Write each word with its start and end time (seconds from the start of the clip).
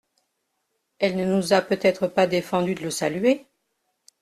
Elle 0.97 1.15
ne 1.15 1.25
nous 1.25 1.53
a 1.53 1.61
peut-être 1.61 2.07
pas 2.07 2.25
défendu 2.25 2.73
de 2.73 2.81
le 2.81 2.89
saluer! 2.89 3.45